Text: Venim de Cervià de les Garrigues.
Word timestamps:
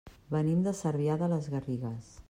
Venim 0.35 0.63
de 0.67 0.73
Cervià 0.79 1.19
de 1.25 1.31
les 1.35 1.51
Garrigues. 1.57 2.13